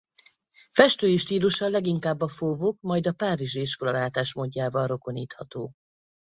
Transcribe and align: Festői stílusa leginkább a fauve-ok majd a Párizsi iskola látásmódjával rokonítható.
Festői 0.69 1.17
stílusa 1.17 1.69
leginkább 1.69 2.21
a 2.21 2.27
fauve-ok 2.27 2.77
majd 2.81 3.07
a 3.07 3.11
Párizsi 3.13 3.59
iskola 3.61 3.91
látásmódjával 3.91 4.87
rokonítható. 4.87 5.71